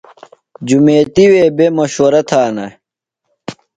جُمیتیۡ 0.67 1.29
وے 1.31 1.43
بےۡ 1.57 1.71
مشورہ 1.77 2.21
تھانہ 2.29 2.65